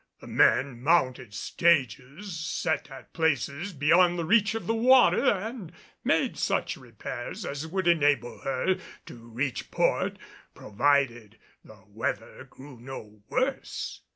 [0.19, 5.71] The men mounted stages set at places beyond the reach of the water and
[6.03, 10.17] made such repairs as would enable her to reach port,
[10.55, 14.01] provided the weather grew no worse.